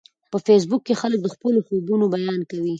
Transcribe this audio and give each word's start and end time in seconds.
په 0.31 0.37
فېسبوک 0.45 0.81
کې 0.87 0.99
خلک 1.01 1.19
د 1.21 1.27
خپلو 1.35 1.59
خوبونو 1.67 2.05
بیان 2.15 2.41
کوي 2.51 2.69